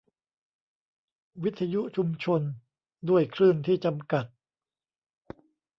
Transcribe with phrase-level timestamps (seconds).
[1.43, 2.41] วิทยุชุมชน:
[3.09, 4.25] ด้วยคลื่นที่จำกัด